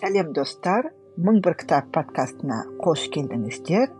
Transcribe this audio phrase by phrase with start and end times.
[0.00, 0.86] сәлем достар.
[1.20, 3.90] Мың бір кітап подкастына қош келдіңіздер.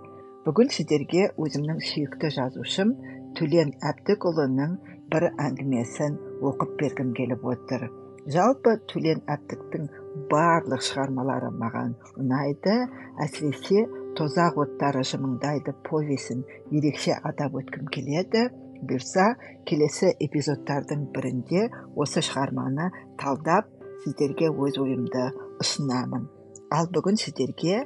[0.47, 2.95] Бүгін сіздерге өзімнің сүйікті жазушым
[3.37, 4.77] төлен әбдікұлының
[5.13, 6.17] бір әңгімесін
[6.51, 7.85] оқып бергім келіп отыр.
[8.33, 9.91] Жалпы төлен әбдіктің
[10.31, 11.93] барлық шығармалары маған
[12.23, 12.79] ұнайды.
[13.27, 13.85] Әсіресе
[14.17, 18.47] тозақ оттары жымыңдайды повесін ерекше атап өткім келеді.
[18.81, 19.35] Бұйырса
[19.69, 21.69] келесі эпизодтардың бірінде
[22.01, 22.89] осы шығарманы
[23.21, 23.69] талдап
[24.07, 25.29] сіздерге өз ойымды
[25.63, 26.27] ұсынамын.
[26.75, 27.85] Ал бүгін сіздерге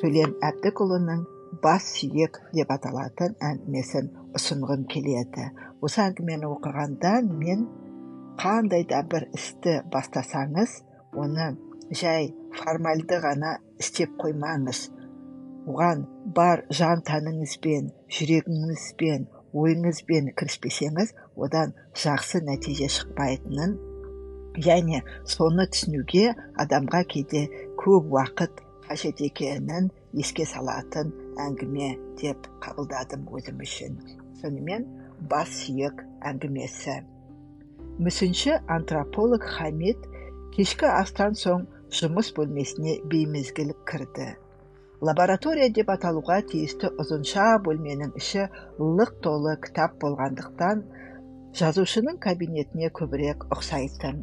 [0.00, 1.24] төлен әбдікұлының
[1.62, 5.48] бас сүйек деп аталатын әңгімесін ұсынғым келеді.
[5.82, 7.66] Осы әңгімені оқығанда мен
[8.40, 10.78] қандай да бір істі бастасаңыз
[11.18, 11.50] оны
[11.90, 14.86] жай формальды ғана істеп қоймаңыз.
[15.68, 16.06] Оған
[16.36, 19.28] бар жан тәніңізбен жүрегіңізбен
[19.60, 23.76] ойыңызбен кіріспесеңіз одан жақсы нәтиже шықпайтынын
[24.58, 27.46] және соны түсінуге адамға кейде
[27.78, 33.96] көп уақыт қажет екенін еске салатын әңгіме деп қабылдадым өзім үшін.
[34.40, 34.86] Сонымен
[35.30, 37.00] бас сүйек әңгімесі.
[38.00, 40.08] Мүсінші антрополог хамид
[40.56, 44.32] кешкі астан соң жұмыс бөлмесіне беймезгіл кірді.
[45.00, 48.48] Лаборатория деп аталуға тиісті ұзынша бөлменің іші
[48.80, 50.82] лық толы кітап болғандықтан
[51.56, 54.20] жазушының кабинетіне көбірек ұқсайтын.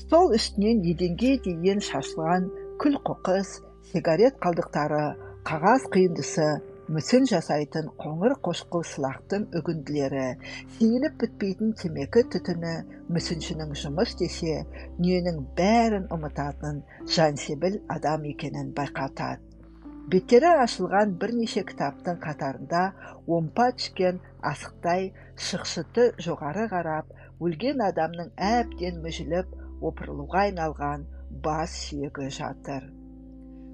[0.00, 2.48] Стол үстінен еденге дейін шашылған
[2.82, 3.54] күл қоқыс
[3.92, 5.04] сигарет қалдықтары
[5.48, 6.48] қағаз қиындысы
[6.92, 10.24] мүсін жасайтын қоңыр қошқыл сылақтың үгінділері
[10.78, 12.74] сейіліп бітпейтін темекі түтіні
[13.16, 14.58] мүсіншінің жұмыс десе
[14.98, 16.82] дүниенің бәрін ұмытатын
[17.16, 19.40] жансебіл адам екенін байқатады.
[20.10, 22.82] Беттері ашылған бірнеше кітаптың қатарында
[23.36, 24.18] омпа түскен
[24.50, 25.12] асықтай
[25.48, 27.12] шықшыты жоғары қарап
[27.46, 29.54] өлген адамның әбден мүжіліп
[29.88, 31.06] опырылуға айналған
[31.44, 32.88] бас сүйегі жатыр.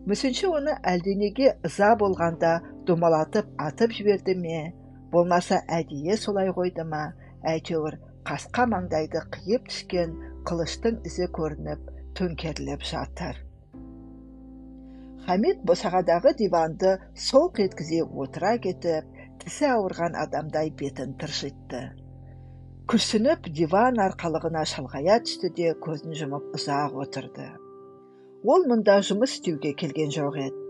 [0.09, 2.53] Мүсінші оны әлденеге ыза болғанда
[2.89, 4.61] домалатып атып жіберді ме?
[5.13, 7.03] Болмаса әдейі солай қойды ма?
[7.53, 10.17] Әйтеуір қасқа маңдайды қиып түскен
[10.49, 13.37] қылыштың ізі көрініп төңкеріліп жатыр.
[15.29, 16.97] Хамит босағадағы диванды
[17.29, 21.83] солқ еткізе отыра кетіп тісі ауырған адамдай бетін тыржитты.
[22.89, 27.49] Күрсініп диван арқалығына шалғая түсті де көзін жұмып ұзақ отырды.
[28.49, 30.63] Ол мұнда жұмыс істеуге келген жоқ еді.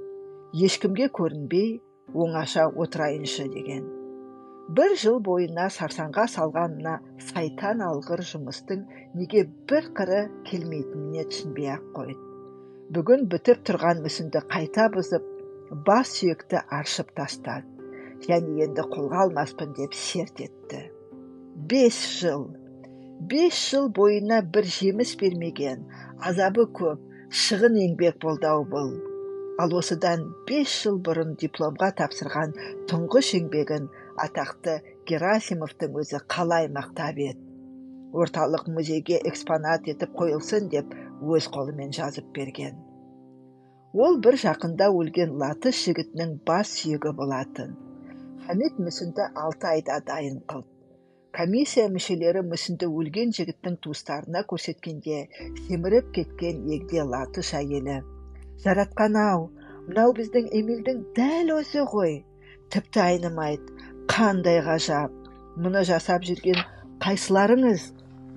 [0.67, 1.69] Ешкімге көрінбей
[2.11, 3.87] оңаша отырайыншы деген.
[4.75, 6.97] Бір жыл бойына сарсаңға салған мына
[7.29, 8.83] сайтан алғыр жұмыстың
[9.15, 10.21] неге бір қыры
[10.51, 12.21] келмейтініне түсінбей ақ қойды.
[12.99, 15.33] Бүгін бітіп тұрған мүсінді қайта бұзып
[15.87, 17.71] бас сүйекті аршып тастады.
[18.27, 20.89] Және енді қолға алмаспын деп серт етті.
[21.67, 22.45] Бес жыл
[23.31, 25.81] бес жыл бойына бір жеміс бермеген
[26.31, 27.01] азабы көп
[27.41, 28.93] шығын еңбек болды ау бұл.
[29.59, 32.55] Ал осыдан бес жыл бұрын дипломға тапсырған
[32.93, 33.91] тұңғыш еңбегін
[34.27, 34.77] атақты
[35.11, 37.43] герасимовтың өзі қалай мақтап еді?
[38.15, 42.79] Орталық музейге экспонат етіп қойылсын деп өз қолымен жазып берген.
[44.07, 47.75] Ол бір жақында өлген латыш жігітінің бас сүйегі болатын.
[48.47, 50.78] Хамит мүсінді алты айда дайын қылды.
[51.37, 55.21] Комиссия мүшелері мүсінді өлген жігіттің туыстарына көрсеткенде
[55.67, 58.01] семіріп кеткен егде латыш әйелі.
[58.65, 59.45] Жаратқан ау
[59.89, 62.19] мынау біздің эмильдің дәл өзі ғой.
[62.73, 65.15] Тіпті айнымайды қандай ғажап.
[65.59, 66.61] Мұны жасап жүрген
[67.05, 67.93] қайсыларыңыз?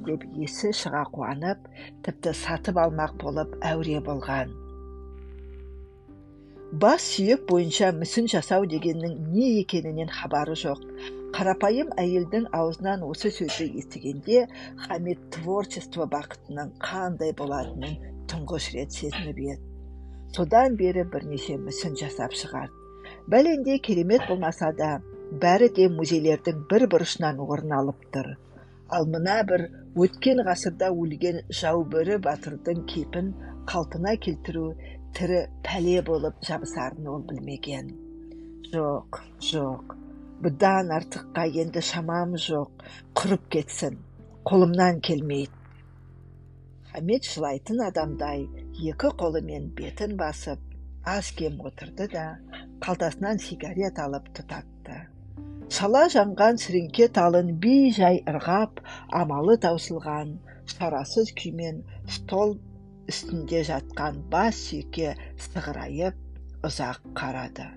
[0.06, 1.68] деп есі шыға қуанып
[2.06, 4.53] тіпті сатып алмақ болып әуре болған.
[6.84, 10.81] Бас сүйек бойынша мүсін жасау дегеннің не екенінен хабары жоқ.
[11.36, 14.46] Қарапайым әйелдің аузынан осы сөзді естігенде
[14.86, 17.96] хамид творчество бақытының қандай болатынын
[18.31, 19.62] тұңғыш рет сезініп еді.
[20.36, 22.75] Содан бері бірнеше мүсін жасап шығарды.
[23.31, 24.91] Бәлендей керемет болмаса да
[25.44, 28.34] бәрі де музейлердің бір бұрышынан орын алып тұр.
[28.91, 29.68] Ал мына бір
[30.06, 33.34] өткен ғасырда өлген жаубөрі батырдың кейпін
[33.72, 34.66] қалпына келтіру
[35.16, 37.91] тірі пәле болып жабысарын ол білмеген.
[38.72, 39.22] Жоқ
[39.52, 39.96] жоқ.
[40.41, 42.85] Бұдан артыққа енді шамам жоқ
[43.20, 43.97] құрып кетсін
[44.49, 45.59] қолымнан келмейді
[46.93, 48.47] хамит жылайтын адамдай
[48.91, 50.64] екі қолымен бетін басып
[51.16, 52.23] аз кем отырды да
[52.85, 54.97] қалтасынан сигарет алып тұтатты
[55.78, 58.82] шала жанған сіріңке талын бей жай ырғап
[59.22, 60.34] амалы таусылған
[60.73, 61.84] шарасыз күймен
[62.17, 62.58] стол
[63.14, 65.14] үстінде жатқан бас сүйекке
[65.46, 67.70] сығырайып ұзақ қарады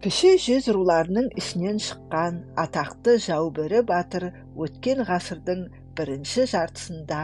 [0.00, 4.24] кіші жүз руларының ішінен шыққан атақты жаубөрі батыр
[4.64, 5.66] өткен ғасырдың
[5.98, 7.18] бірінші жартысында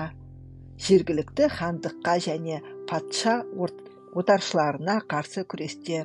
[0.86, 2.58] жергілікті хандыққа және
[2.90, 3.38] патша
[4.20, 6.02] отаршыларына қарсы күресте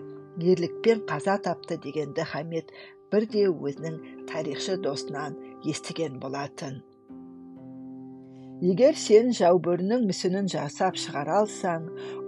[0.53, 2.71] ерлікпен қаза тапты дегенді хамит
[3.11, 3.99] бірде өзінің
[4.31, 5.35] тарихшы досынан
[5.73, 6.79] естіген болатын.
[8.61, 11.87] Егер сен жаубөрінің мүсінін жасап шығара алсаң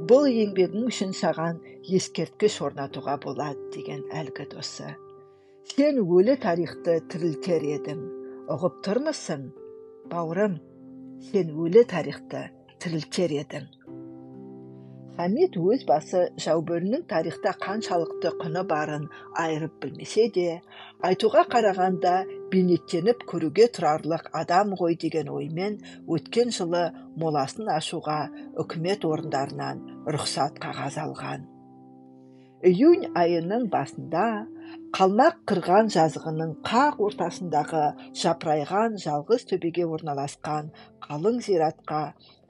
[0.09, 1.59] бұл еңбегің үшін саған
[1.97, 4.89] ескерткіш орнатуға болады деген әлгі досы.
[5.75, 8.01] Сен өлі тарихты тірілтер едің.
[8.51, 9.45] Ұғып тұрмысың
[10.12, 10.57] бауырым.
[11.30, 12.47] Сен өлі тарихты
[12.81, 13.69] тірілтер едің.
[15.13, 19.03] Хамит өз басы жаубөрінің тарихта қаншалықты құны барын
[19.38, 20.47] айырып білмесе де
[21.06, 22.13] айтуға қарағанда
[22.53, 25.79] бейнеттеніп көруге тұрарлық адам ғой деген оймен
[26.17, 26.83] өткен жылы
[27.23, 28.19] моласын ашуға
[28.63, 29.81] үкімет орындарынан
[30.15, 31.50] рұқсат қағаз алған.
[32.63, 34.27] Июнь айының басында
[34.95, 37.81] қалмақ қырған жазығының қақ ортасындағы
[38.21, 40.69] жапырайған жалғыз төбеге орналасқан
[41.03, 42.03] қалың зиратқа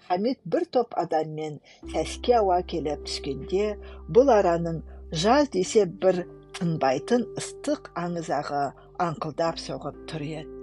[0.10, 1.58] хамит бір топ адаммен
[1.96, 3.72] сәске ауа келіп түскенде
[4.18, 4.84] бұл араның
[5.24, 6.26] жаз десе бір
[6.58, 8.66] тынбайтын ыстық аңызағы
[9.04, 10.60] аңқылдап соғып тұр еді.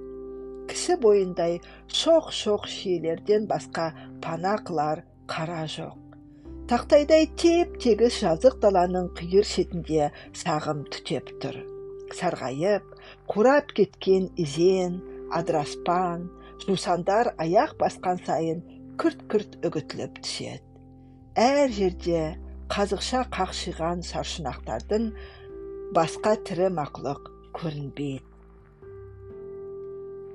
[0.70, 1.58] Кісі бойындай
[2.00, 3.90] шоқ шоқ шиелерден басқа
[4.22, 5.98] пана қылар қара жоқ.
[6.70, 11.56] Тақтайдай теп тегіс жазық даланың қиыр шетінде сағым түтеп тұр.
[12.14, 12.87] Сарғайып
[13.31, 15.00] қурап кеткен изен
[15.34, 16.28] адыраспан
[16.66, 18.62] жусандар аяқ басқан сайын
[19.02, 20.62] күрт күрт үгітіліп түседі.
[21.34, 22.22] Әр жерде
[22.70, 25.10] қазықша қақшиған саршұнақтардың
[25.94, 27.25] басқа тірі мақұлық
[27.58, 28.22] көрінбейді.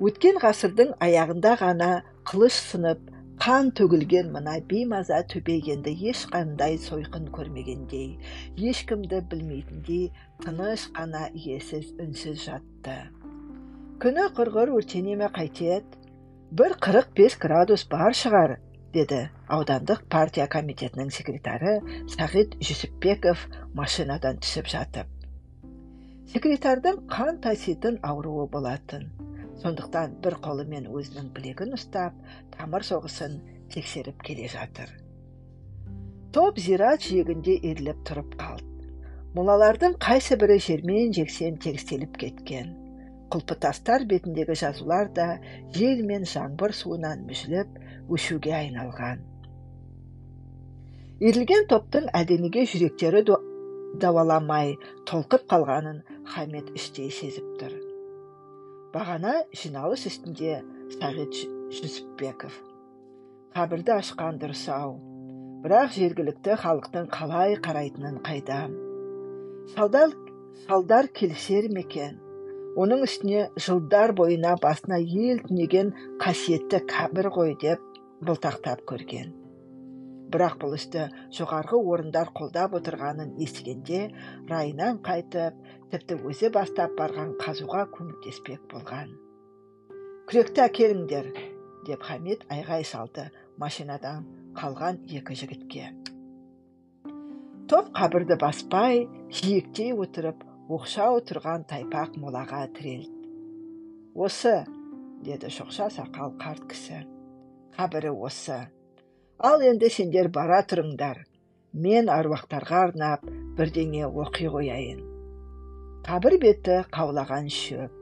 [0.03, 1.87] Өткен ғасырдың аяғында ғана
[2.27, 3.05] қылыш сынып
[3.39, 8.17] қан төгілген мына беймаза төбе енді ешқандай сойқын көрмегендей
[8.71, 10.09] ешкімді білмейтіндей
[10.43, 12.97] тыныш қана иесіз үнсіз жатты.
[14.03, 16.03] Күні құрғыр өртене ме қайтеді
[16.51, 18.57] бір қырық бес градус бар шығар
[18.91, 21.79] деді аудандық партия комитетінің секретары
[22.11, 23.47] сағит жүсіпбеков
[23.79, 25.14] машинадан түсіп жатып.
[26.33, 29.09] Секретардың қан таситын ауруы болатын.
[29.61, 32.15] Сондықтан бір қолымен өзінің білегін ұстап
[32.55, 33.37] тамыр соғысын
[33.73, 34.89] тексеріп келе жатыр.
[36.35, 38.89] Топ зират жиегінде иіріліп тұрып қалды.
[39.35, 42.73] Молалардың қайсы бірі жермен жексен тегістеліп кеткен.
[43.31, 45.25] Құлпытастар бетіндегі жазулар да
[45.75, 47.79] жел мен жаңбыр суынан мүжіліп
[48.11, 49.23] өшуге айналған.
[51.23, 53.23] Иірілген топтың әлденеге жүректері
[54.03, 54.75] дауаламай
[55.09, 57.75] толқып қалғанын хамет іштей сезіп тұр.
[58.95, 60.61] Бағана жиналыс үстінде
[60.97, 61.43] сағит
[61.75, 62.55] жүсіпбеков.
[63.55, 64.97] Қабірді ашқан дұрыс ау.
[65.65, 68.75] Бірақ жергілікті халықтың қалай қарайтынын қайдам
[69.73, 70.11] салдар,
[70.67, 72.19] салдар келісер ме екен?
[72.75, 77.81] Оның үстіне жылдар бойына басына ел түнеген қасиетті кәбір ғой деп
[78.27, 79.31] бұлтақтап көрген.
[80.33, 81.05] Бірақ бұл істі
[81.37, 84.09] жоғарғы орындар қолдап отырғанын естігенде
[84.49, 85.55] райынан қайтып
[85.95, 89.13] тіпті өзі бастап барған қазуға көмектеспек болған.
[90.27, 91.29] Күректі әкеліңдер
[91.87, 93.29] деп хамит айғай салды
[93.61, 94.25] машинадан
[94.59, 95.93] қалған екі жігітке.
[97.71, 99.05] Топ қабірді баспай
[99.39, 103.31] жиектей отырып оқшау тұрған тайпақ молаға тірелді.
[104.15, 104.65] Осы
[105.23, 107.05] деді шоқша сақал қарт кісі.
[107.79, 108.65] Қабірі осы.
[109.39, 111.23] Ал енді сендер бара тұрыңдар.
[111.71, 115.14] Мен аруақтарға арнап бірдеңе оқи қояйын
[116.05, 117.93] қабір беті қаулаған шөп.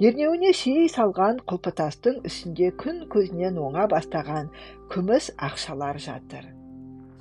[0.00, 4.48] Ернеуіне шей салған құлпытастың үстінде күн көзінен оңа бастаған
[4.92, 6.46] күміс ақшалар жатыр.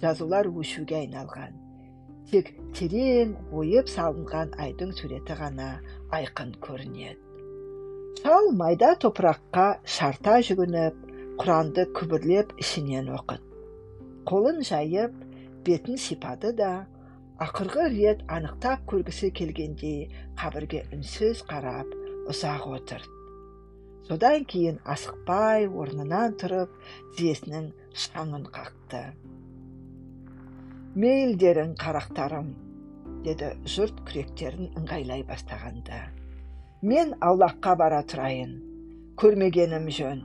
[0.02, 1.56] Жазулар өшуге айналған.
[2.32, 5.72] Тек терең ойып салынған айдың суреті ғана
[6.16, 7.20] айқын көрінеді.
[8.22, 9.68] Шал майда топыраққа
[9.98, 11.04] шарта жүгініп
[11.44, 13.46] құранды күбірлеп ішінен оқыды
[14.26, 15.14] қолын жайып
[15.66, 16.72] бетін сипады да
[17.36, 20.06] ақырғы рет анықтап көргісі келгендей
[20.40, 21.90] қабірге үнсіз қарап
[22.32, 23.12] ұзақ отырды.
[24.08, 26.72] Содан кейін асықпай орнынан тұрып
[27.18, 29.02] тізесінің шаңын қақты.
[30.96, 32.54] Мейлдерің қарақтарым
[33.26, 36.00] деді жұрт күректерін ыңғайлай бастағанда.
[36.86, 38.56] Мен аулаққа бара тұрайын.
[39.20, 40.24] Көрмегенім жөн.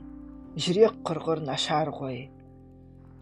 [0.55, 2.29] Жүрек құрғыр нашар ғой.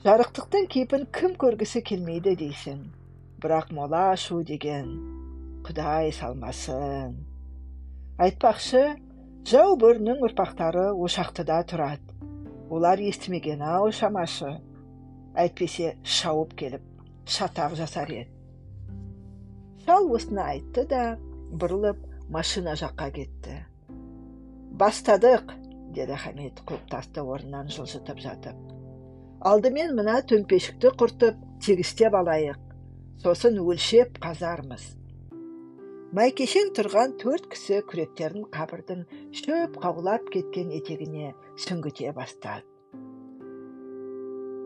[0.05, 2.98] Жарықтықтың кейпін кім көргісі келмейді дейсің.
[3.39, 4.89] Бірақ мола ашу деген
[5.63, 7.13] құдай салмасын.
[8.19, 8.83] Айтпақшы
[9.47, 12.17] жау бөрінің ұрпақтары ошақтыда тұрады.
[12.69, 14.57] Олар естімеген ау шамашы!
[15.39, 16.83] әйтпесе шауып келіп
[17.29, 18.29] шатақ жасар еді.
[19.85, 21.03] Шал осыны айтты да
[21.49, 23.57] бұрылып машина жаққа кетті.
[24.79, 25.55] Бастадық!
[25.95, 28.57] деді хамит құлпытасты орнынан жылжытып жатып.
[29.41, 32.68] Алдымен мына төмпешікті құртып тегістеп алайық!
[33.19, 34.83] Сосын өлшеп қазармыз.
[36.15, 39.01] Майкешең тұрған төрт кісі күректерін қабірдің
[39.41, 41.33] шөп қаулап кеткен етегіне
[41.65, 42.63] сүңгіте бастады.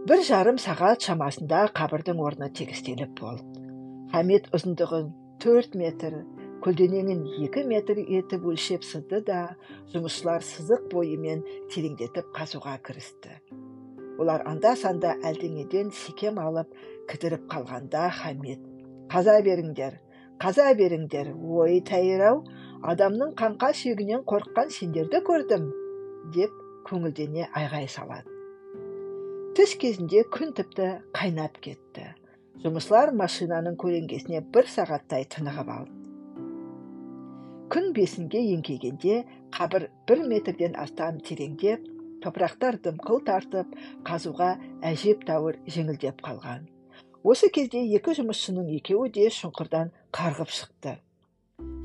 [0.07, 3.65] Бір жарым сағат шамасында қабірдің орны тегістеліп болды.
[4.13, 5.09] Хамит ұзындығын
[5.41, 6.21] төрт метр
[6.63, 9.41] көлденеңін екі метр етіп өлшеп сызды да
[9.95, 11.41] жұмысшылар сызық бойымен
[11.73, 13.39] тереңдетіп қазуға кірісті.
[14.21, 16.69] Олар анда санда әлденеден секем алып
[17.11, 18.63] кідіріп қалғанда хамит
[19.13, 19.99] қаза беріңдер
[20.43, 21.31] қаза беріңдер
[21.61, 22.43] ой тәйір ау
[22.93, 25.69] адамның қаңқа сүйегінен қорыққан сендерді көрдім
[26.35, 28.29] деп көңілдене айғай салады.
[29.57, 32.09] Түс кезінде күн тіпті қайнап кетті.
[32.63, 35.95] Жұмысшылар машинаның көлеңкесіне бір сағаттай тынығып алды.
[37.73, 39.23] Күн бесінге еңкейгенде
[39.55, 41.87] қабір бір метрден астам тереңдеп
[42.25, 43.73] топырақтар дымқыл тартып
[44.09, 44.53] қазуға
[44.91, 46.72] әжептәуір жеңілдеп қалған.
[47.23, 50.97] Осы кезде екі жұмысшының екеуі де шұңқырдан қарғып шықты.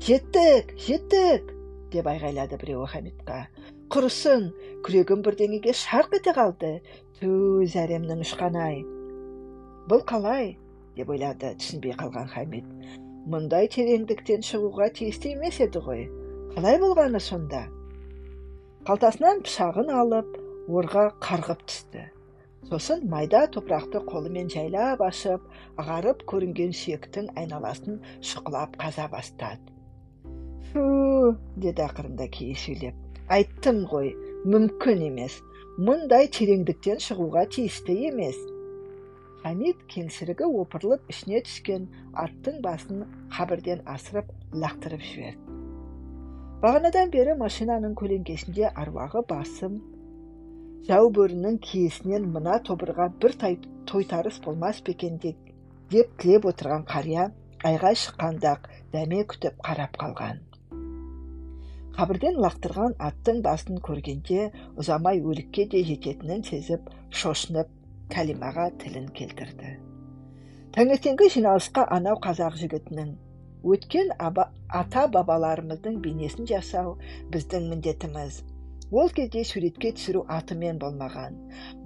[0.03, 1.55] Жеттік жеттік!
[1.93, 3.41] деп айғайлады біреуі хамитқа.
[3.89, 4.51] Құрысын
[4.85, 6.75] күрегім бірдеңеге шарқ ете қалды.
[7.17, 8.81] Ту зәремнің ұшқаны ай
[9.89, 10.53] бұл қалай?
[10.97, 12.67] деп ойлады түсінбей қалған хамит.
[13.29, 16.03] Мұндай тереңдіктен шығуға тиісті емес еді ғой.
[16.53, 17.63] Қалай болғаны сонда?
[18.85, 20.35] Қалтасынан пышағын алып
[20.69, 22.05] орға қарғып түсті.
[22.67, 25.45] Сосын майда топырақты қолымен жайлап ашып
[25.81, 28.01] ағарып көрінген сүйектің айналасын
[28.31, 29.73] шұқылап қаза бастады.
[30.71, 31.35] Фу!
[31.55, 32.95] деді ақырында кейін сөйлеп.
[33.29, 34.11] Айттым ғой
[34.45, 35.39] мүмкін емес.
[35.79, 38.37] Мұндай тереңдіктен шығуға тиісті емес.
[39.43, 41.87] Хамит кеңсірігі опырылып ішіне түскен
[42.25, 43.05] аттың басын
[43.37, 45.55] қабірден асырып лақтырып жіберді.
[46.59, 49.79] Бағанадан бері машинаның көлеңкесінде аруағы басым
[50.87, 53.35] жау бөрінің киесінен мына тобырға бір
[53.89, 57.31] тойтарыс болмас па екен деп тілеп отырған қария
[57.65, 58.53] айғай шыққанда
[58.93, 60.39] дәме күтіп қарап қалған.
[61.97, 64.45] Қабірден лақтырған аттың басын көргенде
[64.79, 66.87] ұзамай өлікке де жететінін сезіп
[67.21, 67.73] шошынып
[68.13, 69.73] кәлимаға тілін келтірді.
[70.77, 73.09] Таңертеңгі жиналысқа анау қазақ жігітінің
[73.73, 76.95] өткен ата бабаларымыздың бейнесін жасау
[77.33, 78.43] біздің міндетіміз
[78.91, 81.35] ол кезде суретке түсіру атымен болмаған.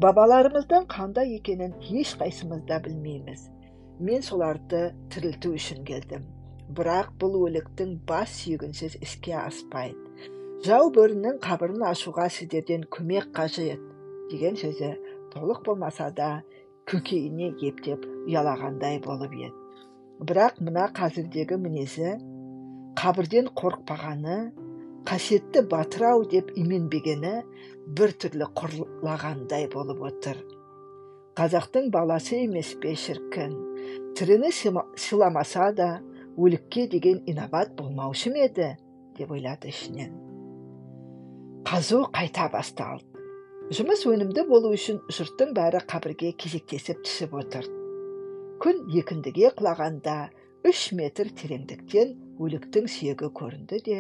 [0.04, 3.50] Бабаларымыздың қандай екенін ешқайсымыз да білмейміз.
[4.00, 6.24] Мен соларды тірілту үшін келдім.
[6.74, 10.32] Бірақ бұл өліктің бас сүйегінсіз іске аспайды
[10.64, 13.82] жау бөрінің қабірін ашуға сіздерден көмек қажет
[14.32, 14.94] деген сөзі
[15.34, 16.30] толық болмаса да
[16.88, 19.50] көкейіне ептеп ұялағандай болып еді.
[20.24, 22.14] Бірақ мына қазірдегі мінезі
[22.96, 24.38] қабірден қорықпағаны
[25.08, 27.36] қасиетті батыр ау деп именбегені
[27.98, 30.38] түрлі құрлағандай болып отыр.
[31.36, 33.56] Қазақтың баласы емес пе шіркін?
[34.16, 35.90] Тіріні сыйламаса да
[36.38, 38.76] өлікке деген инабат болмаушы ма еді?
[39.18, 40.14] деп ойлады ішінен.
[41.68, 43.06] Қазу қайта басталды.
[43.74, 47.68] Жұмыс өнімді болу үшін жұрттың бәрі қабірге кезектесіп түсіп отыр.
[48.64, 50.18] Күн екіндіге құлағанда
[50.68, 54.00] үш метр тереңдіктен өліктің сүйегі көрінді де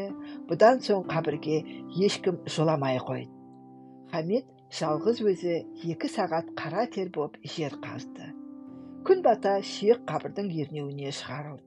[0.49, 1.59] бұдан соң қабірге
[2.07, 3.29] ешкім жоламай қойды.
[4.13, 5.59] Хамит жалғыз өзі
[5.93, 8.31] екі сағат қара тер боп жер қазды.
[9.05, 11.65] Күн бата сүйек қабірдің ернеуіне шығарылды.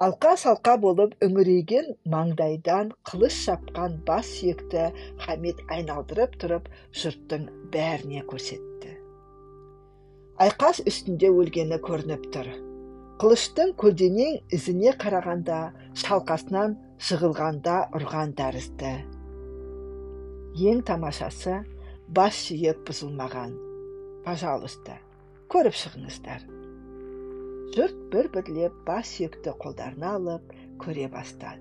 [0.00, 4.86] Алқа салқа болып үңірейген маңдайдан қылыш шапқан бас сүйекті
[5.26, 6.70] хамит айналдырып тұрып
[7.02, 8.96] жұрттың бәріне көрсетті.
[10.40, 12.48] Айқас үстінде өлгені көрініп тұр.
[13.20, 15.56] Қылыштың көлденең ізіне қарағанда
[16.02, 18.92] шалқасынан жығылғанда ұрған тәрізді.
[20.70, 21.58] Ең тамашасы
[22.16, 23.52] бас сүйек бұзылмаған.
[24.24, 24.96] Пожалуйста
[25.52, 26.48] көріп шығыңыздар.
[27.76, 31.60] Жұрт бір бірлеп бас сүйекті қолдарына алып көре бастады.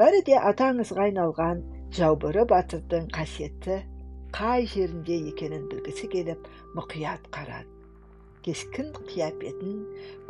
[0.00, 1.64] Бәрі де аты аңызға айналған
[2.00, 3.82] жаубөрі батырдың қасиеті
[4.32, 7.75] қай жерінде екенін білгісі келіп мұқият қарады.
[8.46, 9.78] Кескін қияпетін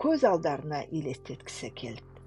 [0.00, 2.22] көз алдарына елестеткісі келді.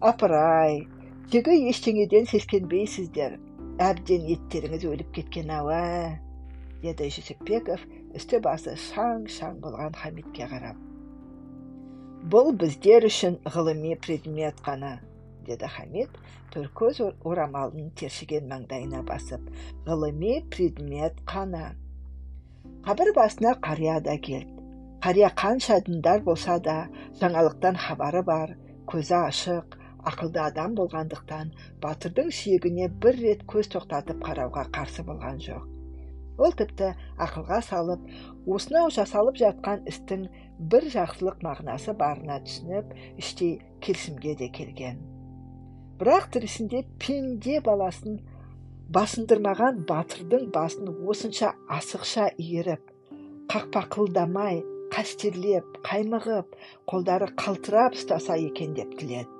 [0.00, 0.84] Апырай
[1.32, 3.38] тегі ештеңеден сескенбейсіздер
[3.82, 6.18] әбден еттеріңіз өліп кеткен ау ә?
[6.82, 7.82] деді жүсіпбеков
[8.18, 10.78] үсті басы шаң шаң болған хамитке қарап.
[12.30, 14.96] Бұл біздер үшін ғылыми предмет қана
[15.46, 16.18] деді хамит
[16.54, 19.46] төркөз орамалын тершіген маңдайына басып.
[19.86, 21.72] Ғылыми предмет қана
[22.86, 24.61] қабір басына қария да келді.
[25.02, 26.76] Қария қанша діндар болса да
[27.20, 28.54] жаңалықтан хабары бар
[28.86, 31.50] көзі ашық ақылды адам болғандықтан
[31.82, 36.92] батырдың сүйегіне бір рет көз тоқтатып қарауға қарсы болған жоқ ол тіпті
[37.26, 38.06] ақылға салып
[38.56, 40.26] осынау жасалып жатқан істің
[40.72, 45.02] бір жақсылық мағынасы барына түсініп іштей келісімге де келген
[45.98, 48.20] бірақ тірісінде пенде баласын
[48.94, 52.90] басындырмаған батырдың басын осынша асықша иіріп
[53.52, 56.58] қақпақылдамай қастерлеп қаймығып
[56.90, 59.30] қолдары қалтырап ұстаса екен деп тіледі.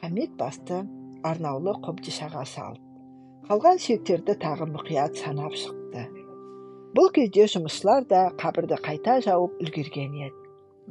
[0.00, 0.84] Хамит басты
[1.26, 2.90] арнаулы қобдишаға салды
[3.50, 6.04] қалған сүйектерді тағы мұқият санап шықты.
[6.94, 10.36] Бұл кезде жұмысшылар да қабірді қайта жауып үлгерген еді.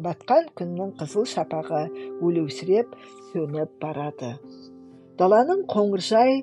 [0.03, 1.85] Батқан күннің қызыл шапағы
[2.19, 2.91] өлеусіреп
[3.29, 4.33] сөніп барады.
[5.19, 6.41] Даланың қоңыржай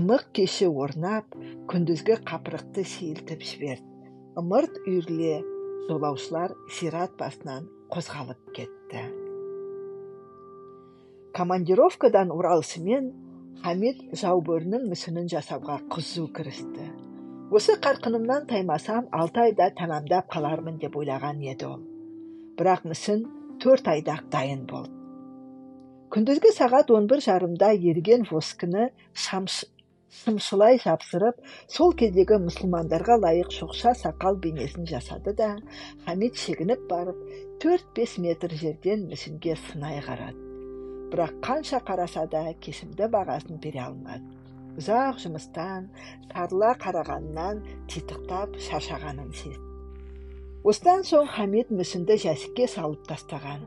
[0.00, 1.36] ымық кеші орнап
[1.68, 3.84] күндізгі қапырықты сейілтіп жіберді.
[4.40, 5.36] Ымырт үйіріле
[5.86, 9.04] жолаушылар зират басынан қозғалып кетті.
[11.38, 13.12] Командировкадан оралысымен
[13.62, 16.88] хамид жаубөрінің мүсінін жасауға қызу кірісті.
[17.54, 21.80] Осы қарқынымнан таймасам алты айда тәмамдап қалармын деп ойлаған еді ол.
[22.58, 23.24] Бірақ мүсін
[23.62, 24.92] төрт айда дайын болды.
[26.12, 28.88] Күндізгі сағат он бір жарымда еріген воскіні
[30.16, 35.48] шымшылай жапсырып сол кездегі мұсылмандарға лайық шоқша сақал бейнесін жасады да
[36.06, 37.18] хамид шегініп барып
[37.62, 40.38] төрт бес метр жерден мүсінге сынай қарады.
[41.12, 44.24] Бірақ қанша қараса да кесімді бағасын бере алмады.
[44.78, 45.88] Ұзақ жұмыстан
[46.32, 47.60] сарыла қарағанынан
[47.90, 49.64] титықтап шаршағанын сезді.
[50.64, 53.66] Осыдан соң хамид мүсінді жәшікке салып тастаған.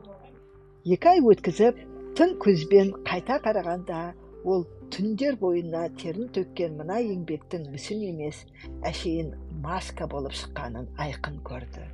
[0.86, 1.78] Екі ай өткізіп
[2.18, 4.00] тың көзбен қайта қарағанда
[4.44, 8.42] ол түндер бойына терін төккен мына еңбектің мүсін емес
[8.88, 9.32] әшейін
[9.64, 11.86] маска болып шыққанын айқын көрді.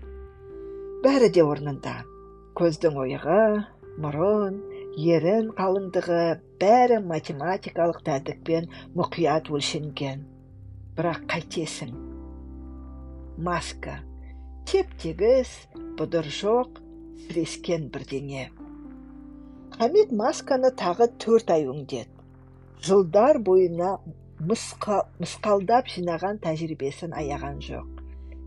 [1.05, 1.95] Бәрі де орнында.
[2.59, 3.43] Көздің ойығы
[4.03, 4.59] мұрын
[4.99, 6.23] ерін қалыңдығы
[6.59, 10.25] бәрі математикалық дәлдікпен мұқият өлшенген.
[10.99, 11.95] Бірақ қайтесің.
[13.39, 14.01] Маска.
[14.67, 15.55] Теп тегіс
[16.01, 16.83] бұдыр жоқ
[17.29, 18.49] сірескен бірдеңе.
[19.79, 22.18] Хамид масканы тағы төрт ай өңдеді.
[22.87, 23.97] Жылдар бойына
[24.49, 27.89] мысқалдап жинаған тәжірибесін аяған жоқ.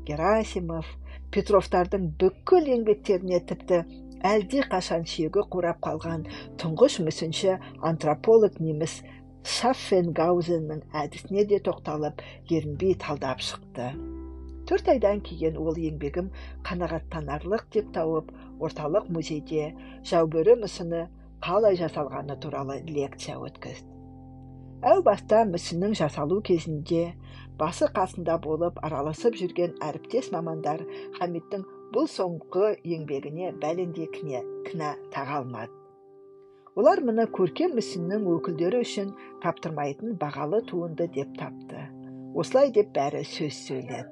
[0.07, 0.87] Герасимов
[1.35, 3.81] петровтардың бүкіл еңбектеріне тіпті
[4.31, 6.23] әлде қашан шегі қурап қалған
[6.61, 7.57] тұңғыш мүсінші
[7.91, 9.01] антрополог неміс
[9.57, 13.91] шаффенгаузеннің әдісіне де тоқталып ерінбей талдап шықты.
[14.69, 16.29] Төрт айдан кейін ол еңбегім
[16.67, 18.29] қанағаттанарлық деп тауып
[18.63, 19.71] орталық музейде
[20.07, 21.07] жаубөрі мүсіні
[21.43, 24.00] қалай жасалғаны туралы лекция өткізді.
[24.81, 27.11] Әу баста мүсіннің жасалу кезінде
[27.59, 30.81] басы қасында болып араласып жүрген әріптес мамандар
[31.19, 35.69] хамиттің бұл соңғы еңбегіне бәлендей кінә таға алмады.
[36.79, 39.11] Олар мұны көркем мүсіннің өкілдері үшін
[39.43, 41.83] таптырмайтын бағалы туынды деп тапты.
[42.33, 44.07] Осылай деп бәрі сөз сөйледі.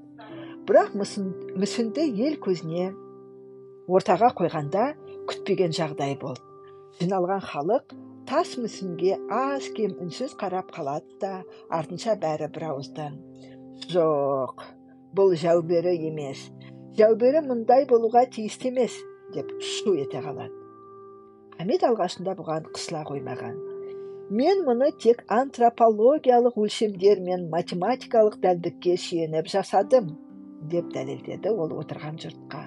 [0.67, 2.91] Бірақ мүсінді ел көзіне
[3.89, 4.91] ортаға қойғанда
[5.31, 6.43] күтпеген жағдай болды.
[6.99, 7.95] Жиналған халық
[8.29, 11.31] тас мүсінге аз кем үнсіз қарап қалады да
[11.73, 13.15] артынша бәрі бір ауыздан.
[13.89, 14.61] Жоқ
[15.17, 16.43] бұл жәубері емес.
[16.99, 18.99] Жәубері мұндай болуға тиісті емес
[19.33, 20.53] деп шу ете қалады.
[21.57, 23.57] Хамид алғашында бұған қысыла қоймаған.
[24.29, 30.13] Мен мұны тек антропологиялық өлшемдер мен математикалық дәлдікке сүйеніп жасадым
[30.69, 32.61] деп дәлелдеді ол отырған жұртқа.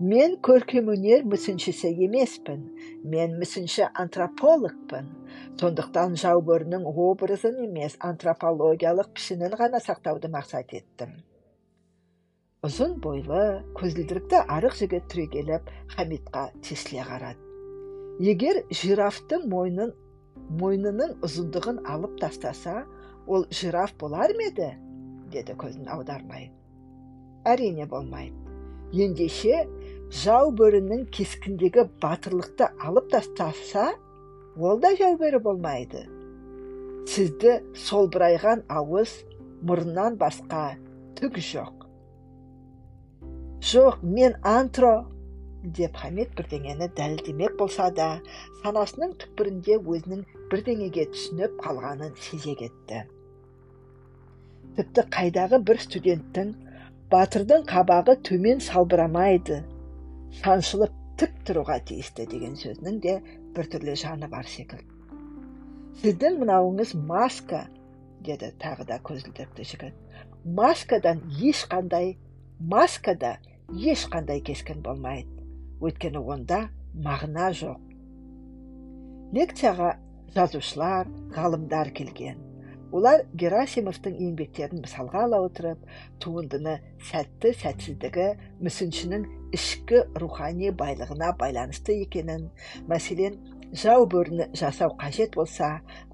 [0.00, 2.62] Мен көркемөнер мүсіншісі емеспін
[3.04, 5.10] мен мүсінші антропологпын
[5.60, 11.12] сондықтан жаубөрінің образын емес антропологиялық пішінін ғана сақтауды мақсат еттім
[12.66, 13.44] ұзын бойлы
[13.78, 19.92] көзілдірікті арық жігіт түрегеліп хамитқа тесіле қарады егер жирафтың мойнын
[20.62, 22.82] мойнының ұзындығын алып тастаса
[23.26, 24.72] ол жираф болар ма еді
[25.34, 26.50] деді көзін аудармай
[27.44, 28.42] әрине болмайды
[28.92, 29.66] ендеше
[30.12, 33.92] жау бөрінің кескіндегі батырлықты алып тастаса
[34.56, 36.02] ол да жау бөрі болмайды.
[37.08, 37.54] Сізді
[37.86, 39.14] солбырайған ауыз
[39.66, 40.76] мұрыннан басқа
[41.18, 41.88] түк жоқ.
[43.72, 44.92] Жоқ мен антро
[45.62, 48.12] деп хамит бірдеңені дәлелдемек болса да
[48.62, 53.04] санасының түкпірінде өзінің бірдеңеге түсініп қалғанын сезе кетті
[54.76, 56.52] тіпті қайдағы бір студенттің
[57.12, 59.60] батырдың қабағы төмен салбырамайды.
[60.40, 63.18] Шаншылып тік тұруға тиісті деген сөзінің де
[63.56, 64.88] біртүрлі жаны бар секілді.
[66.02, 67.66] Сіздің мынауыңыз маска
[68.24, 69.94] деді тағы да көзілдірікті жігіт.
[70.44, 72.16] Маскадан ешқандай
[72.58, 73.36] маскада
[73.68, 75.44] ешқандай кескін болмайды
[75.82, 77.80] өйткені онда мағына жоқ
[79.32, 79.94] лекцияға
[80.34, 82.40] жазушылар ғалымдар келген.
[82.92, 85.86] Олар герасимовтың еңбектерін мысалға ала отырып
[86.20, 86.74] туындыны
[87.08, 88.26] сәтті сәтсіздігі
[88.60, 89.24] мүсіншінің
[89.56, 92.48] ішкі рухани байлығына байланысты екенін.
[92.90, 93.38] Мәселен
[93.72, 95.68] жау бөріні жасау қажет болса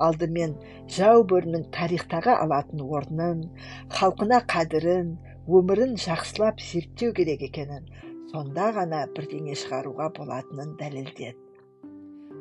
[0.08, 0.54] алдымен
[0.96, 3.40] жау бөрінің тарихтағы алатын орнын
[3.98, 5.16] халқына қадірін
[5.58, 7.88] өмірін жақсылап зерттеу керек екенін
[8.30, 11.34] сонда ғана бірдеңе шығаруға болатынын дәлелдеді.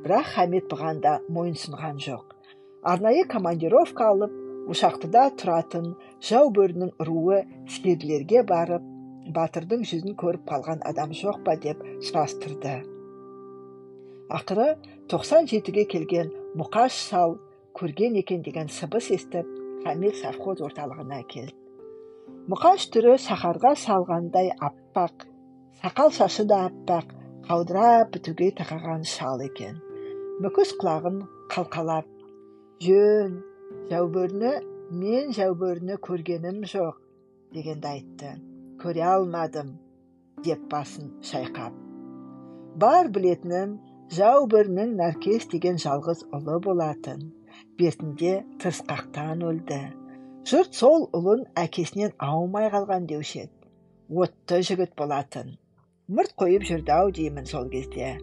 [0.03, 2.35] Бірақ хамит бұған да мойынсұнған жоқ.
[2.83, 4.35] Арнайы командировка алып
[4.71, 5.93] ошақтыда тұратын
[6.29, 8.83] жау бөрінің руы серлерге барып
[9.35, 12.79] батырдың жүзін көріп қалған адам жоқ па деп сұрастырды.
[14.33, 14.73] Ақыры
[15.11, 17.37] 97-ге келген мұқаш шал
[17.79, 19.47] көрген екен деген сыбыс естіп
[19.85, 21.55] хамит совхоз орталығына келді.
[22.51, 25.27] Мұқаш түрі сахарға салғандай аппақ
[25.81, 27.13] сақал шашы да аппақ
[27.47, 29.79] қаудырап бітуге тақаған шал екен.
[30.43, 31.21] Мүкіс құлағын
[31.53, 32.07] қалқалап
[32.83, 33.37] жөн
[33.91, 34.53] жәубөріні
[35.01, 36.99] мен жәубөріні көргенім жоқ
[37.55, 38.35] дегенді айтты.
[38.81, 39.73] Көре алмадым
[40.45, 41.77] деп басын шайқап
[42.83, 43.77] бар білетінім
[44.17, 47.23] жәубөрінің нәркес деген жалғыз ұлы болатын
[47.79, 49.79] бертінде тырысқақтан өлді
[50.51, 55.55] жұрт сол ұлын әкесінен аумай қалған деуші еді отты жігіт болатын
[56.07, 58.13] мырт қойып жүрді ау деймін сол кезде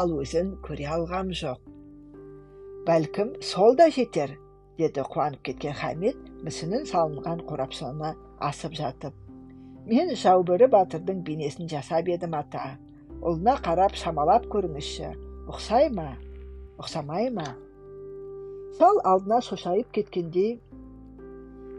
[0.00, 1.66] ал өзін көре алғам жоқ
[2.86, 4.38] бәлкім сол да жетер
[4.78, 8.14] деді қуанып кеткен хамит мүсінін салынған қорапшаны
[8.48, 9.25] асып жатып
[9.86, 12.76] мен жаубөрі батырдың бейнесін жасап едім ата.
[13.22, 15.12] Ұлына қарап шамалап көріңізші.
[15.50, 16.12] Ұқсай ма?
[16.82, 17.46] Ұқсамай ма?
[18.78, 20.58] Шал алдына шошайып кеткендей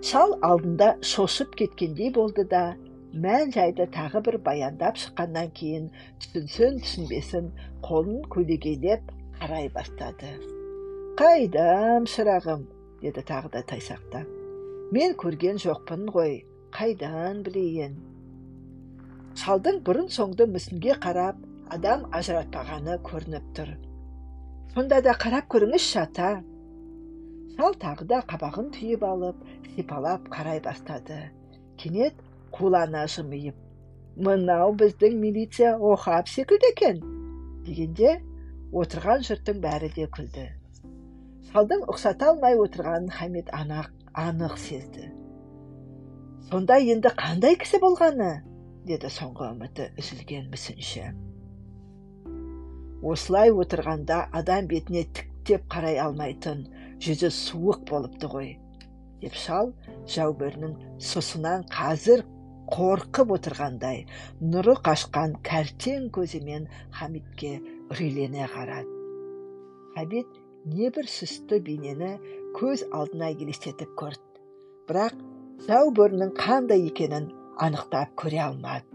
[0.08, 2.62] шал алдында шошып кеткендей болды да
[3.14, 5.90] мән жайды тағы бір баяндап шыққаннан кейін
[6.24, 7.52] түсінсін түсінбесін
[7.86, 10.34] қолын көлегейлеп қарай бастады.
[11.20, 12.66] Қайдам шырағым
[13.02, 14.28] деді тағы да тайсақтап
[14.92, 16.46] мен көрген жоқпын ғой.
[16.76, 17.98] Қайдан білейін?
[19.38, 21.40] Шалдың бұрын соңды мүсінге қарап
[21.74, 23.76] адам ажыратпағаны көрініп тұр.
[24.74, 26.32] Сонда да қарап көріңізші ата.
[27.58, 31.22] Шал тағы да қабағын түйіп алып сипалап қарай бастады.
[31.78, 32.20] Кенет
[32.54, 33.56] қулана жымиып
[34.18, 37.02] мынау біздің милиция оқап секілді екен?
[37.68, 38.16] дегенде
[38.74, 40.46] отырған жұрттың бәрі де күлді.
[41.52, 43.12] Шалдың ұқсата алмай отырғанын
[43.60, 45.12] анақ анық сезді.
[46.50, 48.32] Сонда енді қандай кісі болғаны?
[48.88, 51.10] деді соңғы үміті үзілген мүсінші.
[53.12, 56.64] Осылай отырғанда адам бетіне тіктеп қарай алмайтын
[57.04, 58.50] жүзі суық болыпты ғой.
[59.22, 59.74] Деп шал
[60.14, 62.24] жәубірінің сұсынан қазір
[62.72, 64.04] қорқып отырғандай
[64.42, 67.58] нұры қашқан кәртең көзімен хамитке
[67.92, 68.94] үрейлене қарады.
[69.96, 72.16] Хамит небір сүсті бейнені
[72.58, 74.24] көз алдына елестетіп көрді.
[74.88, 75.16] Бірақ
[75.66, 77.32] зәу бөрінің қандай екенін
[77.64, 78.86] анықтап көре алмады.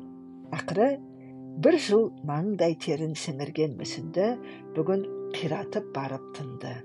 [0.55, 0.93] Ақыры
[1.65, 4.33] бір жыл маңдай терін сіңірген мүсінді
[4.79, 6.77] бүгін қиратып барып тынды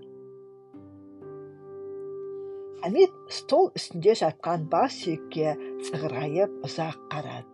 [2.88, 5.56] хамит стол үстінде жатқан бас сүйекке
[5.90, 7.50] сығырайып ұзақ қарады.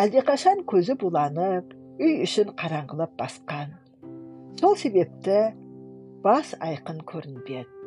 [0.00, 3.74] Әлдеқашан көзі буланып үй ішін қараңғылап басқан.
[4.56, 5.52] Сол себепті
[6.24, 7.81] бас айқын көрінбеді.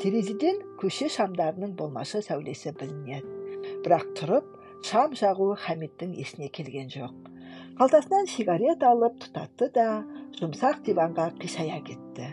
[0.00, 3.38] Терезеден көше шамдарының болмашы сәулесі білінеді.
[3.84, 4.48] Бірақ тұрып
[4.88, 7.14] шам жағу хамиттің есіне келген жоқ.
[7.78, 9.86] Қалтасынан сигарет алып тұтатты да
[10.38, 12.28] жұмсақ диванға қисая кетті.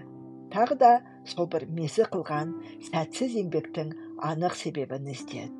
[0.54, 0.92] Тағы да
[1.30, 2.56] сол бір мезі қылған
[2.90, 3.94] сәтсіз еңбектің
[4.32, 5.54] анық себебін іздеді.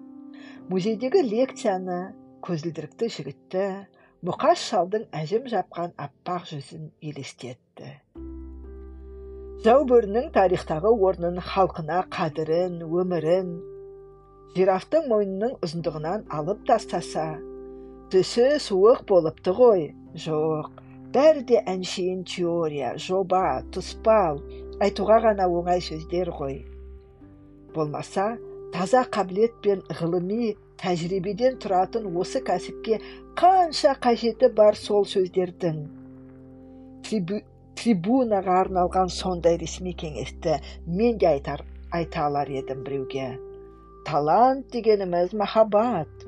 [0.70, 2.00] Музейдегі лекцияны
[2.46, 3.66] көзілдірікті жігітті
[4.26, 7.94] мұқаш шалдың әжім жапқан аппақ жүзін елестетті.
[9.60, 13.50] Бөрінің тарихтағы орнын халқына қадірін өмірін
[14.56, 17.26] жирафтың мойнының ұзындығынан алып тастаса
[18.14, 19.84] түсі суық болыпты ғой.
[20.16, 20.80] Жоқ
[21.12, 24.40] бәрі де әншейін теория жоба тұспал
[24.80, 26.64] айтуға ғана оңай сөздер ғой.
[27.76, 28.38] Болмаса
[28.72, 33.02] таза қабілет пен ғылыми тәжірибеден тұратын осы кәсіпке
[33.36, 35.84] қанша қажеті бар сол сөздердің.
[37.80, 41.64] Трибунаға арналған сондай ресми кеңесті мен де айтар,
[41.96, 43.30] айта алар едім біреуге
[44.08, 46.26] талант дегеніміз махаббат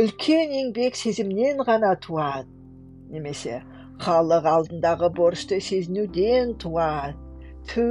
[0.00, 2.48] үлкен еңбек сезімнен ғана туады
[3.12, 3.60] немесе
[4.00, 7.18] халық алдындағы борышты сезінуден туады
[7.68, 7.84] ту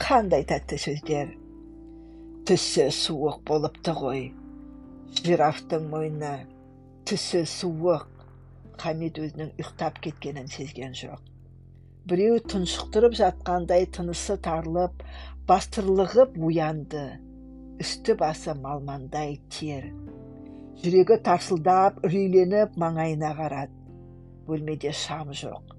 [0.00, 1.34] қандай тәтті сөздер
[2.48, 4.24] түсі суық болыпты ғой
[5.20, 6.32] жирафтың мойны
[7.10, 8.08] түсі суық
[8.82, 11.20] хамит өзінің ұйықтап кеткенін сезген жоқ.
[12.10, 15.04] Біреу тұншықтырып жатқандай тынысы тарылып
[15.46, 17.04] бастырлығып уянды
[17.82, 19.86] үсті басы малмандай тер.
[20.82, 23.78] Жүрегі тарсылдап үрейленіп маңайына қарады.
[24.48, 25.76] Бөлмеде шам жоқ.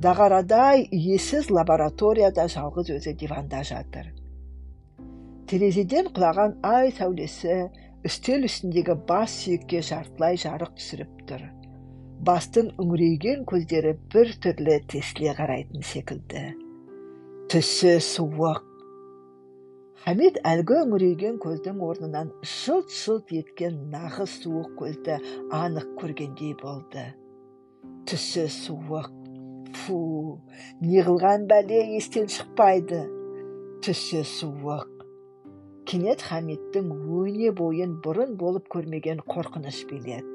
[0.00, 4.12] Дағарадай иесіз лабораторияда жалғыз өзі диванда жатыр.
[5.50, 7.64] Терезеден құлаған ай сәулесі
[8.06, 11.42] үстел үстіндегі бас сүйекке жартылай жарық түсіріп тұр.
[12.26, 16.42] Бастың үңірейген көздері бір түрлі тесіле қарайтын секілді.
[17.50, 18.66] Түсі суық.
[20.04, 25.16] Хамит әлгі үңірейген көздің орнынан жылт жылт еткен нағыз суық көзді
[25.56, 27.06] анық көргендей болды.
[28.08, 29.08] Түсі суық.
[29.80, 30.00] Фу
[30.84, 33.04] неғылған бәле естен шықпайды.
[33.86, 34.88] Түсі суық.
[35.88, 40.29] Кенет хамиттің өне бойын бұрын болып көрмеген қорқыныш биледі.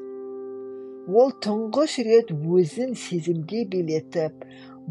[1.07, 4.45] Ол тұңғыш рет өзін сезімге билетіп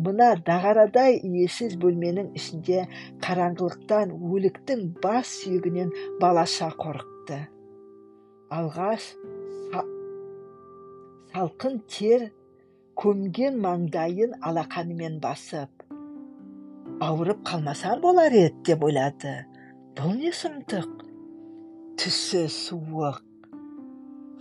[0.07, 2.85] мына дағарадай иесіз бөлменің ішінде
[3.25, 7.41] қараңғылықтан өліктің бас сүйегінен балаша қорықты.
[8.55, 9.11] Алғаш
[11.35, 12.29] салқын тер
[12.99, 15.85] көмген маңдайын алақанымен басып
[17.03, 19.35] ауырып қалмасам болар еді деп ойлады.
[19.99, 20.91] Бұл не сұмдық?
[21.99, 23.23] Түсі суық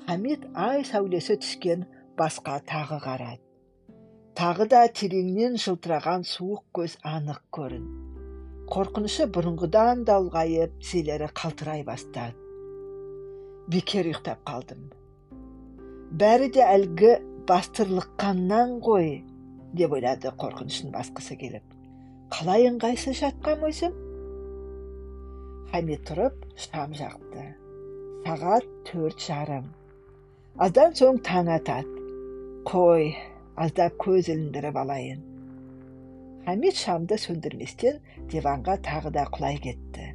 [0.07, 1.85] хамит ай сәулесі түскен
[2.19, 3.41] басқа тағы қарады.
[4.37, 7.83] Тағы да тереңнен жылтыраған суық көз анық көрін.
[8.73, 12.35] Қорқынышы бұрынғыдан да ұлғайып тізелері қалтырай бастады.
[13.71, 14.89] Бекер ұйықтап қалдым.
[16.19, 17.13] Бәрі де әлгі
[17.49, 19.21] бастырлыққаннан ғой
[19.77, 21.63] деп ойлады қорқынышын басқысы келіп.
[22.33, 23.95] Қалай ыңғайсыз жатқам өзім?
[25.71, 27.47] Хамит тұрып шам жақты.
[28.25, 29.71] Сағат төрт жарым.
[30.61, 32.01] Аздан соң таң атады
[32.69, 33.07] қой
[33.57, 35.21] аздап көз іліндіріп алайын
[36.45, 37.97] хамит шамды сөндірместен
[38.29, 40.11] диванға тағы да құлай кетті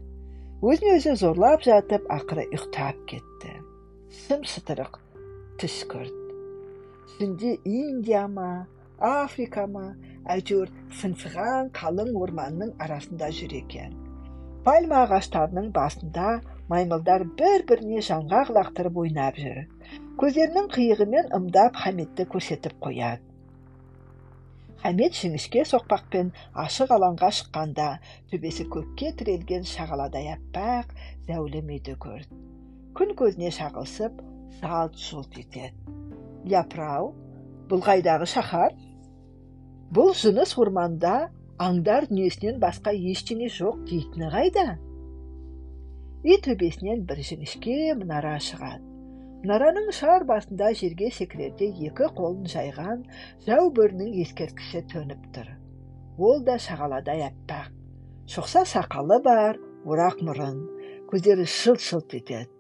[0.63, 3.55] өзін өзі зорлап жатып ақыры ұйықтап кетті
[4.21, 5.01] сым сытырық
[5.59, 6.37] түс көрді
[7.09, 8.69] түсінде индия ма
[9.11, 9.89] африка ма
[10.31, 10.71] әйтеуір
[11.01, 13.99] сыңсыған қалың орманның арасында жүр екен
[14.63, 16.39] пальма ағаштарының басында
[16.69, 19.65] маймылдар бір біріне жаңғақ лақтырып ойнап жүр.
[20.21, 23.25] Көздерінің қиығымен ымдап хамитті көрсетіп қояды.
[24.79, 26.29] Хамит жіңішке соқпақпен
[26.65, 27.87] ашық алаңға шыққанда
[28.31, 30.93] төбесі көкке тірелген шағаладай аппақ
[31.27, 32.39] зәулім үйді көрді.
[32.95, 34.21] Күн көзіне шағылысып
[34.61, 35.73] жалт жұлт етеді.
[36.53, 37.11] Япырау
[37.71, 38.77] бұл қайдағы шаһар?
[39.95, 44.67] Бұл жыныс орманда аңдар дүниесінен басқа ештеңе жоқ дейтіні қайда?
[46.29, 48.83] Үй төбесінен бір жіңішке мұнара шығады.
[49.39, 53.07] Мұнараның шар басында жерге секірерде екі қолын жайған
[53.47, 55.49] жау бөрінің ескерткіші төніп тұр.
[56.19, 57.73] Ол да шағаладай аппақ.
[58.29, 59.57] Шоқса сақалы бар
[59.89, 60.61] орақ мұрын
[61.09, 62.51] көздері шылт шылт етеді.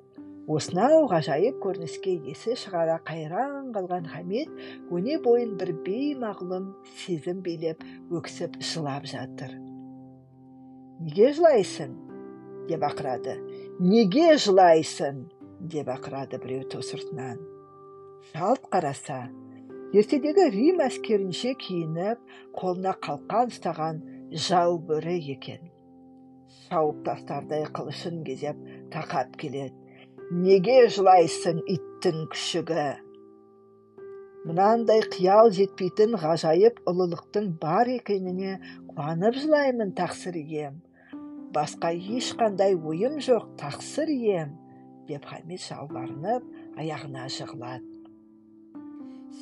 [0.48, 4.48] Осынау ғажайып көрініске есі шығара қайран қалған хамит
[4.88, 6.72] өне бойын бір беймағлұм
[7.04, 9.58] сезім билеп өксіп жылап жатыр.
[11.04, 11.98] Неге жылайсың?
[12.68, 13.34] деп ақырады.
[13.78, 15.28] Неге жылайсың?
[15.70, 17.38] деп ақырады біреу ту сыртынан
[18.32, 19.18] жалт қараса
[19.94, 24.00] ертедегі рим әскерінше киініп қолына қалқан ұстаған
[24.46, 25.62] жау бөрі екен.
[26.66, 28.58] Шауып тастардай қылышын кезеп
[28.92, 29.74] тақап келеді.
[30.42, 32.88] Неге жылайсың иттің күшігі?
[34.48, 38.58] Мынандай қиял жетпейтін ғажайып ұлылықтың бар екеніне
[38.90, 40.82] қуанып жылаймын тақсыр ием.
[41.54, 44.50] Басқа ешқандай ойым жоқ тақсыр ием
[45.08, 46.44] деп хамит жалбарынып
[46.76, 47.86] аяғына жығылады.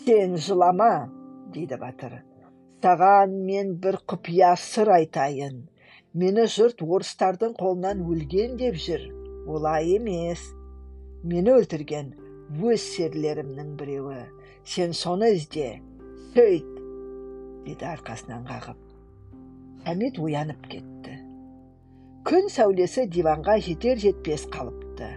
[0.05, 1.11] Сен жылама
[1.55, 2.21] дейді батыр.
[2.85, 5.64] Саған мен бір құпия сыр айтайын.
[6.14, 9.03] Мені жұрт орыстардың қолынан өлген деп жүр.
[9.51, 10.45] Олай емес.
[11.27, 12.12] Мені өлтірген
[12.62, 14.23] өз серлерімнің біреуі.
[14.62, 15.81] Сен соны ізде.
[16.37, 16.71] Сөйт
[17.66, 18.79] деді арқасынан қағып.
[19.85, 21.16] Хамит оянып кетті.
[22.27, 25.09] Күн сәулесі диванға жетер жетпес қалыпты.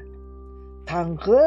[0.90, 1.42] Таңғы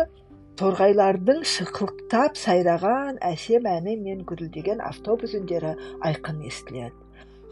[0.59, 5.77] торғайлардың шықылықтап сайраған әсем әні мен гүрілдеген автобус үндері
[6.09, 6.99] айқын естіледі.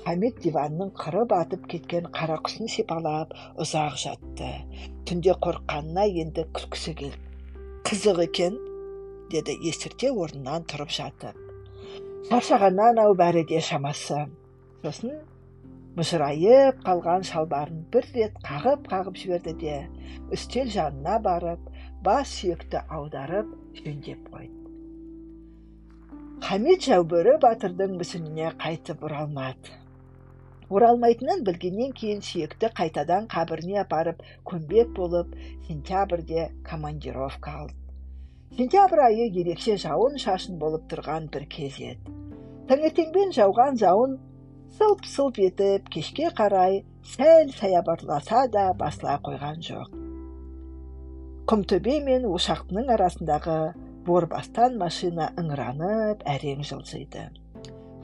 [0.02, 4.52] Хамит диванның қыры батып кеткен қара құсын сипалап ұзақ жатты.
[5.06, 7.26] Түнде қорыққанына енді күлкісі келді
[7.86, 8.58] қызық екен
[9.32, 11.38] деді естірте орнынан тұрып жатып.
[12.28, 14.26] Шаршағаннан ау бәрі де шамасы.
[14.84, 15.16] Сосын
[15.98, 19.76] мұжырайып қалған шалбарын бір рет қағып қағып жіберді де
[20.36, 21.64] үстел жанына барып
[22.06, 23.50] бас сүйекті аударып
[23.80, 24.54] жөндеп қойды.
[26.46, 29.74] Хамит жәубөрі батырдың мүсініне қайтып оралмады.
[30.70, 35.34] Оралмайтынын білгеннен кейін сүйекті қайтадан қабіріне апарып көмбек болып
[35.66, 37.74] сентябрьде командировка алды.
[38.56, 42.14] Сентябрь айы ерекше жауын шашын болып тұрған бір кез еді.
[42.70, 44.18] Таңертеңмен жауған жауын
[44.78, 46.82] сылп сылп етіп кешке қарай
[47.14, 49.94] сәл саябырласа да басыла қойған жоқ.
[51.50, 53.58] Құмтөбе мен ошақтының арасындағы
[54.06, 57.24] борбастан машина ыңыранып әрең жылжиды.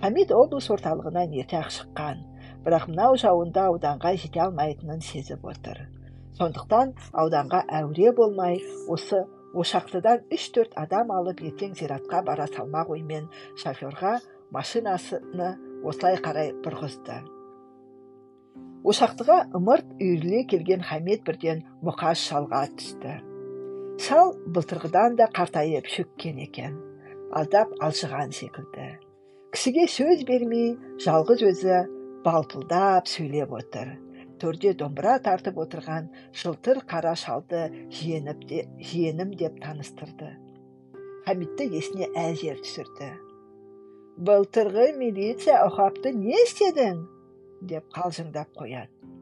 [0.03, 2.25] Хамит облыс орталығынан ерте ақ шыққан.
[2.67, 5.87] Бірақ мынау жауында ауданға жете алмайтынын сезіп отыр.
[6.37, 8.59] Сондықтан ауданға әуре болмай
[8.93, 9.23] осы
[9.55, 13.31] ошақтыдан үш төрт адам алып ертең зиратқа бара салмақ оймен
[13.63, 14.19] шоферға
[14.53, 17.23] машинасыны осылай қарай бұрғызды
[18.87, 23.17] ошақтыға ымырт үйіріле келген хамет бірден мұқаш шалға түсті.
[23.99, 26.77] Шал былтырғыдан да қартайып шөккен екен.
[27.35, 28.87] Аздап алжыған секілді.
[29.51, 31.83] Кісіге сөз бермей жалғыз өзі
[32.23, 33.97] балпылдап сөйлеп отыр.
[34.39, 40.35] Төрде домбыра тартып отырған жылтыр қара шалды жиенім деп таныстырды.
[41.27, 43.26] Хамитті есіне әзер түсірді.
[44.17, 47.05] Былтырғы милиция ұқапты не істедің?
[47.67, 49.13] деп қалжыңдап қояды.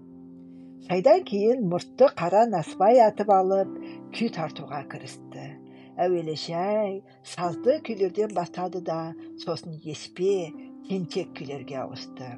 [0.86, 3.76] Шайдан кейін мұртты қара насыбай атып алып
[4.14, 5.50] күй тартуға кірісті.
[5.96, 10.50] Әуелі жай сазды күйлерден бастады да сосын еспе
[10.88, 12.34] тентек күйлерге ауысты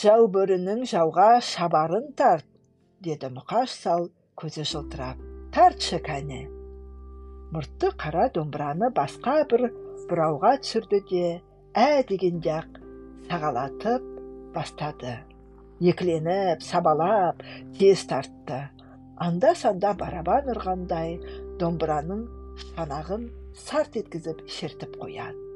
[0.00, 2.46] жау бөрінің жауға шабарын тарт
[3.04, 4.06] деді мұқаш сал
[4.40, 5.18] көзі жылтырап.
[5.52, 6.59] Тартшы кәне
[7.50, 9.64] мұртты қара домбыраны басқа бір
[10.10, 11.22] бұрауға түсірді де
[11.74, 12.76] ә дегенде ақ
[13.26, 14.04] сағалатып
[14.54, 15.16] бастады.
[15.80, 17.42] Екіленіп сабалап
[17.78, 18.60] тез тартты.
[19.18, 21.16] Анда санда барабан ұрғандай
[21.58, 22.22] домбыраның
[22.62, 23.26] шанағын
[23.66, 25.48] сарт еткізіп шертіп қояды.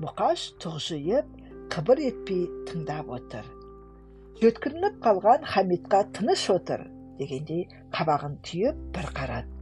[0.00, 1.28] Мұқаш тұғжиып
[1.72, 3.44] қыбыр етпей тыңдап отыр.
[4.40, 6.86] Жөткірініп қалған хамитқа тыныш отыр
[7.20, 9.55] дегендей қабағын түйіп бір қарады.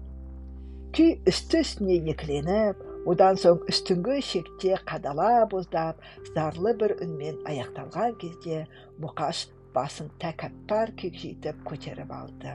[0.95, 6.05] Күй үсті үстіне екіленіп одан соң үстіңгі шекте қадала боздап
[6.37, 8.61] зарлы бір үнмен аяқталған кезде
[9.03, 12.55] мұқаш басын тәкаппар кекжитіп көтеріп алды.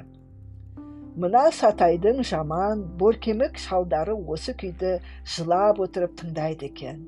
[1.20, 4.96] Мына сатайдың жаман боркемік шалдары осы күйді
[5.36, 7.04] жылап отырып тыңдайды екен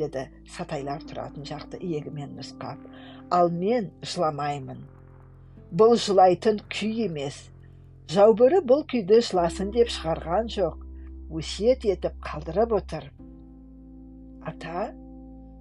[0.00, 2.80] деді сатайлар тұратын жақты иегімен нұсқап.
[3.28, 4.80] Ал мен жыламаймын.
[5.76, 7.50] Бұл жылайтын күй емес.
[8.10, 10.78] Жаубөрі бұл күйді жыласын деп шығарған жоқ.
[11.30, 13.04] Өсиет етіп қалдырып отыр.
[14.42, 14.88] Ата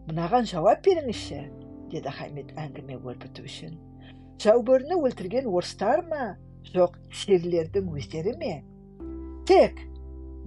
[0.08, 1.42] мынаған жауап беріңізші
[1.92, 3.76] деді хамит әңгіме өрбіту үшін.
[4.42, 6.40] Жаубөріні өлтірген орыстар ма?
[6.74, 8.56] Жоқ серілердің өздері ме?
[9.46, 9.78] Тек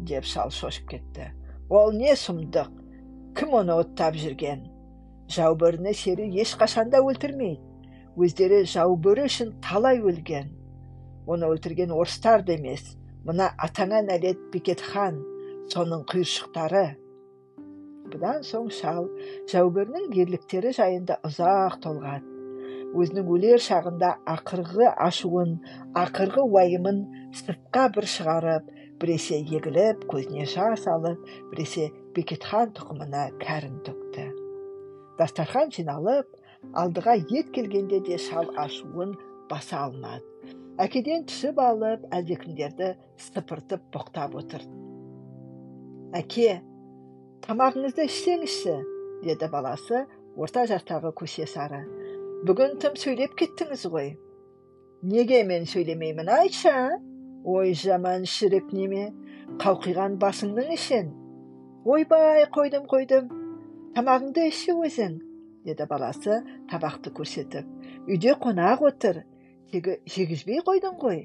[0.03, 1.29] деп шал шошып кетті.
[1.71, 2.73] Ол не сұмдық?
[3.38, 4.65] Кім оны оттап жүрген?
[5.31, 7.62] Жаубөріні сері ешқашанда өлтірмейді.
[8.19, 10.51] Өздері жаубөрі үшін талай өлген.
[11.27, 12.97] Оны өлтірген орыстар да емес.
[13.27, 15.23] Мына атаңа нәлет бекет хан
[15.73, 16.87] соның құйыршықтары.
[18.13, 19.09] Бұдан соң шал
[19.53, 22.33] жаубөрінің ерліктері жайында ұзақ толғады
[22.93, 25.55] өзінің өлер шағында ақырғы ашуын
[25.97, 26.99] ақырғы уайымын
[27.39, 28.69] сыртқа бір шығарып
[29.01, 34.29] біресе егіліп көзіне жас алып біресе бекетхан тұқымына кәрін төкті.
[35.19, 36.29] Дастархан жиналып
[36.77, 39.17] алдыға ет келгенде де шал ашуын
[39.49, 40.32] баса алмады.
[40.81, 44.65] Әкеден түсіп алып әлдекімдерді сыпыртып боқтап отыр.
[46.17, 46.61] Әке
[47.45, 48.77] тамағыңызды ішсеңізші
[49.27, 50.05] деді баласы
[50.37, 51.83] орта жастағы көше сары.
[52.47, 54.15] Бүгін тым сөйлеп кеттіңіз ғой
[55.03, 56.73] неге мен сөйлемеймін айтшы
[57.45, 59.11] ой жаман шірік неме
[59.63, 61.11] қауқиған басыңның ішін
[61.85, 63.29] ойбай қойдым қойдым
[63.97, 65.19] тамағыңды ішші өзің
[65.67, 67.67] деді баласы табақты көрсетіп.
[68.07, 69.23] Үйде қонақ отыр
[69.73, 71.23] тегі жегізбей қойдың ғой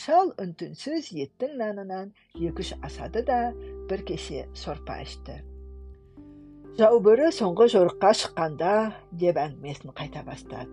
[0.00, 3.38] шал үн түнсіз еттің нанынан екі үш асады да
[3.90, 5.36] бір кесе сорпа ішті
[6.80, 8.72] жаубөрі соңғы жорыққа шыққанда
[9.22, 10.66] деп әңгімесін қайта бастады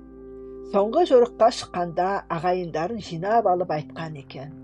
[0.73, 4.55] соңғы жорыққа шыққанда ағайындарын жинап алып айтқан екен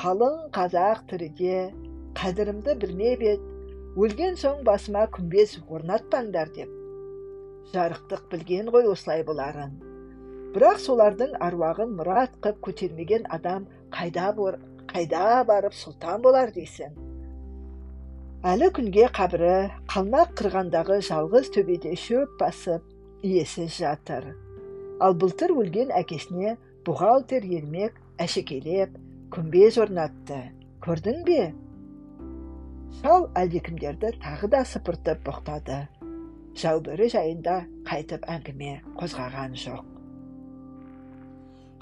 [0.00, 1.58] қалың қазақ тіріде
[2.20, 3.44] қадірімді білмеп ед
[4.04, 6.72] өлген соң басыма күмбез орнатпаңдар деп
[7.74, 9.76] жарықтық білген ғой осылай боларын
[10.54, 14.56] бірақ солардың аруағын мұрат қып көтермеген адам қайда, бор,
[14.88, 16.94] қайда барып сұлтан болар дейсің?
[18.48, 19.54] Әлі күнге қабірі
[19.90, 22.84] қалмақ қырғандағы жалғыз төбеде шөп басып
[23.26, 24.30] иесіз жатыр.
[25.02, 26.54] Ал былтыр өлген әкесіне
[26.86, 28.94] бухгалтер ермек әшекейлеп
[29.34, 30.40] күмбез орнатты.
[30.86, 31.42] Көрдің бе?
[33.02, 35.82] Шал әлдекімдерді тағы да сыпыртып боқтады.
[36.58, 39.97] Жаубөрі жайында қайтып әңгіме қозғаған жоқ.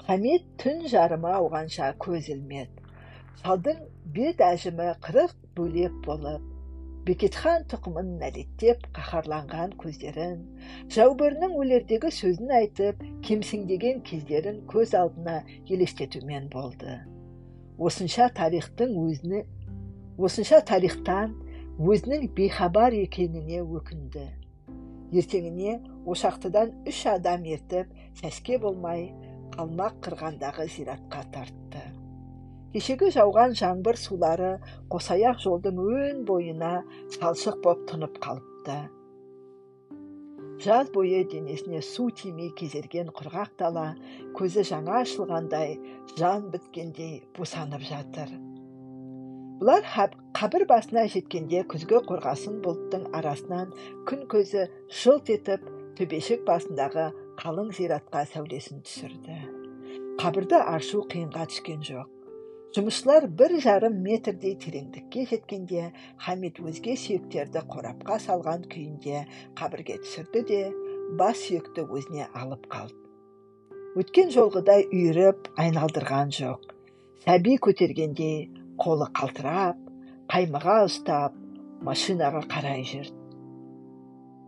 [0.07, 2.85] Хамит түн жарымы ауғанша көз ілмеді
[3.41, 3.81] шалдың
[4.15, 6.45] бет әжімі қырық бөлек болып
[7.09, 10.39] бекетхан тұқымын нәлеттеп қаһарланған көздерін
[10.95, 15.37] жаубөрінің өлердегі сөзін айтып кемсеңдеген кездерін көз алдына
[15.75, 16.97] елестетумен болды
[17.89, 19.43] осынша тарихтың өзіне
[20.17, 21.35] осынша тарихтан
[21.83, 24.29] өзінің бейхабар екеніне өкінді
[25.19, 27.91] ертеңіне ошақтыдан үш адам ертіп
[28.23, 29.09] сәске болмай
[29.55, 31.83] қалмақ қырғандағы зиратқа тартты.
[32.73, 34.51] Кешегі жауған жаңбыр сулары
[34.91, 36.71] қосаяқ жолдың өн бойына
[37.15, 38.77] салшық боп тұнып қалыпты.
[40.61, 43.87] Жаз бойы денесіне су тимей кезерген құрғақ дала
[44.37, 45.77] көзі жаңа ашылғандай
[46.17, 48.31] жан біткендей бусанып жатыр.
[49.61, 49.85] Бұлар
[50.37, 53.71] қабір басына жеткенде күзгі қорғасын бұлттың арасынан
[54.09, 54.67] күн көзі
[55.01, 55.63] жылт етіп
[55.97, 57.07] төбешік басындағы
[57.37, 59.37] қалың зиратқа сәулесін түсірді.
[60.17, 62.07] Қабірді ашу қиынға түскен жоқ.
[62.75, 65.83] Жұмысшылар бір жарым метрдей тереңдікке жеткенде
[66.25, 69.21] хамид өзге сүйектерді қорапқа салған күйінде
[69.59, 70.61] қабірге түсірді де
[71.19, 72.97] бас сүйекті өзіне алып қалды.
[73.97, 76.73] Өткен жолғыдай үйіріп айналдырған жоқ.
[77.23, 78.49] Сәби көтергендей
[78.81, 79.79] қолы қалтырап
[80.33, 81.37] қаймыға ұстап
[81.85, 83.15] машинаға қарай жүрді.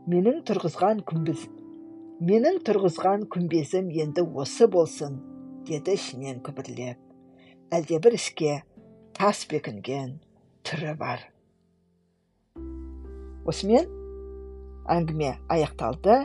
[0.09, 1.47] Менің тұрғызған күмбез
[2.19, 5.13] менің тұрғызған күмбезім енді осы болсын
[5.67, 6.97] деді ішінен күбірлеп.
[7.71, 8.57] Әлдебір іске
[9.15, 10.17] тас бекінген
[10.67, 11.23] түрі бар.
[13.47, 13.87] Осымен
[14.91, 16.17] әңгіме аяқталды.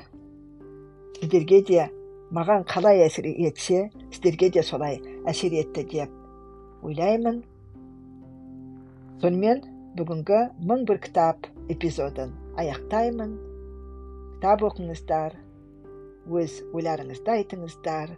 [1.21, 1.87] Сіздерге де
[2.35, 4.99] маған қалай әсер етсе сіздерге де солай
[5.31, 7.45] әсер етті деп ойлаймын.
[9.23, 9.63] Сонымен
[9.95, 13.39] бүгінгі мың бір кітап эпизодын аяқтаймын.
[14.35, 15.44] Кітап оқыңыздар.
[16.25, 18.15] Өз ойларыңызды айтыңыздар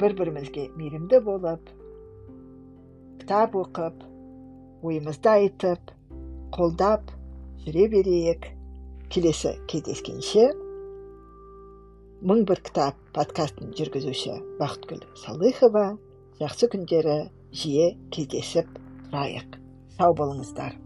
[0.00, 1.70] бір бірімізге мейірімді болып
[3.20, 4.02] кітап оқып
[4.82, 5.94] ойымызды айтып
[6.56, 7.14] қолдап
[7.64, 8.50] жүре берейік
[9.14, 10.50] келесі кездескенше
[12.24, 15.86] мың бір кітап подкастын жүргізуші бақытгүл салыхова
[16.40, 17.18] жақсы күндері
[17.62, 19.60] жиі кездесіп тұрайық
[19.98, 20.83] сау болыңыздар